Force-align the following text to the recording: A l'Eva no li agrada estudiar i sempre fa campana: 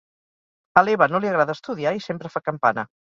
A 0.79 0.83
l'Eva 0.87 1.07
no 1.11 1.21
li 1.25 1.29
agrada 1.33 1.57
estudiar 1.59 1.93
i 2.01 2.03
sempre 2.07 2.33
fa 2.37 2.43
campana: 2.51 2.87